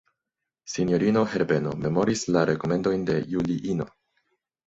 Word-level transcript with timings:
Sinjorino 0.75 1.21
Herbeno 1.33 1.73
memoris 1.83 2.23
la 2.37 2.43
rekomendojn 2.51 3.05
de 3.11 3.19
Juliino. 3.35 3.87